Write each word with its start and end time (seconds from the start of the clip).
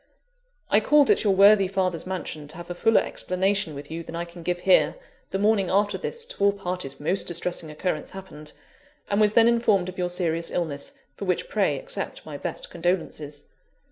"I 0.71 0.79
called 0.79 1.11
at 1.11 1.23
your 1.23 1.35
worthy 1.35 1.67
father's 1.67 2.07
mansion, 2.07 2.47
to 2.47 2.57
have 2.57 2.71
a 2.71 2.73
fuller 2.73 3.01
explanation 3.01 3.75
with 3.75 3.91
you 3.91 4.01
than 4.01 4.15
I 4.15 4.25
can 4.25 4.41
give 4.41 4.61
here, 4.61 4.95
the 5.29 5.37
morning 5.37 5.69
after 5.69 5.95
this 5.95 6.25
to 6.25 6.43
all 6.43 6.53
parties 6.53 6.99
most 6.99 7.27
distressing 7.27 7.69
occurrence 7.69 8.09
happened: 8.09 8.51
and 9.11 9.21
was 9.21 9.33
then 9.33 9.47
informed 9.47 9.89
of 9.89 9.99
your 9.99 10.09
serious 10.09 10.49
illness, 10.49 10.93
for 11.15 11.25
which 11.25 11.47
pray 11.49 11.77
accept 11.77 12.25
my 12.25 12.35
best 12.35 12.71
condolences. 12.71 13.43